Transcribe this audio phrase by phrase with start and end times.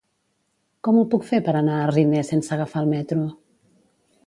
[0.87, 3.29] Com ho puc fer per anar a Riner sense agafar el metro?